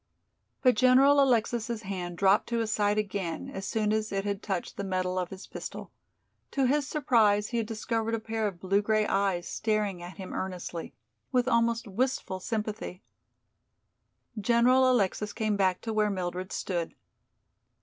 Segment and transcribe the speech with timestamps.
[0.63, 4.75] But General Alexis' hand dropped to his side again, as soon as it had touched
[4.75, 5.91] the metal of his pistol.
[6.53, 10.33] To his surprise he had discovered a pair of blue gray eyes staring at him
[10.33, 10.95] earnestly,
[11.31, 13.03] with almost wistful sympathy.
[14.39, 16.95] General Alexis came back to where Mildred stood.